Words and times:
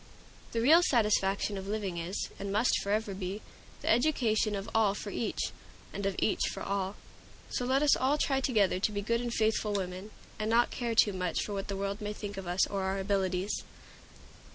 The 0.51 0.61
real 0.61 0.81
satisfaction 0.81 1.59
of 1.59 1.67
living 1.67 1.99
is, 1.99 2.29
and 2.39 2.51
must 2.51 2.73
forever 2.81 3.13
be, 3.13 3.43
the 3.83 3.87
education 3.91 4.55
of 4.55 4.67
all 4.73 4.95
for 4.95 5.11
each, 5.11 5.51
and 5.93 6.07
of 6.07 6.15
each 6.17 6.41
for 6.51 6.63
all. 6.63 6.95
So 7.51 7.65
let 7.65 7.83
us 7.83 7.95
all 7.95 8.17
try 8.17 8.41
together 8.41 8.79
to 8.79 8.91
be 8.91 9.03
good 9.03 9.21
and 9.21 9.31
faithful 9.31 9.73
women, 9.73 10.09
and 10.39 10.49
not 10.49 10.71
care 10.71 10.95
too 10.95 11.13
much 11.13 11.43
for 11.43 11.53
what 11.53 11.67
the 11.67 11.77
world 11.77 12.01
may 12.01 12.13
think 12.13 12.35
of 12.35 12.47
us 12.47 12.65
or 12.65 12.81
of 12.81 12.87
our 12.87 12.97
abilities! 12.97 13.61